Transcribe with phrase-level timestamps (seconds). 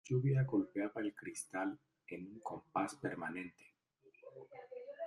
[0.01, 3.75] La lluvia golpeaba el cristal en un compás permanente